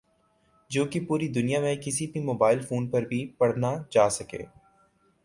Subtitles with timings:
[0.71, 4.43] جو کہ پوری دنیا میں کِسی بھی موبائل فون پر بھی پڑھنا جاسکیں